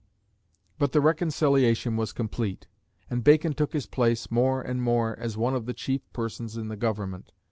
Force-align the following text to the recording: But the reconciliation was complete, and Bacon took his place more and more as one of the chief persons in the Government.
But 0.79 0.93
the 0.93 0.99
reconciliation 0.99 1.95
was 1.95 2.11
complete, 2.11 2.65
and 3.07 3.23
Bacon 3.23 3.53
took 3.53 3.73
his 3.73 3.85
place 3.85 4.31
more 4.31 4.59
and 4.59 4.81
more 4.81 5.15
as 5.19 5.37
one 5.37 5.53
of 5.53 5.67
the 5.67 5.75
chief 5.75 6.01
persons 6.11 6.57
in 6.57 6.69
the 6.69 6.75
Government. 6.75 7.31